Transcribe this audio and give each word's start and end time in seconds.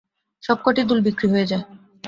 সব 0.43 0.57
কটি 0.65 0.81
দুল 0.89 0.99
বিক্রি 1.05 1.27
হয়ে 1.33 1.49
যায়। 1.51 1.63